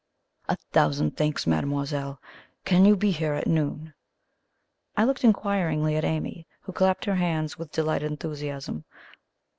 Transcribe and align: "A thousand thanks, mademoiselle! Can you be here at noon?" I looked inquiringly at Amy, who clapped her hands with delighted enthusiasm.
"A 0.49 0.55
thousand 0.71 1.15
thanks, 1.15 1.45
mademoiselle! 1.45 2.19
Can 2.65 2.85
you 2.85 2.95
be 2.95 3.11
here 3.11 3.33
at 3.35 3.45
noon?" 3.45 3.93
I 4.97 5.03
looked 5.03 5.23
inquiringly 5.23 5.95
at 5.95 6.03
Amy, 6.03 6.47
who 6.61 6.71
clapped 6.73 7.05
her 7.05 7.17
hands 7.17 7.59
with 7.59 7.71
delighted 7.71 8.09
enthusiasm. 8.09 8.85